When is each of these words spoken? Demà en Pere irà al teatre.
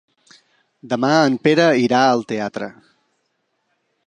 Demà 0.93 1.11
en 1.27 1.37
Pere 1.49 1.67
irà 1.83 2.01
al 2.07 2.27
teatre. 2.33 2.75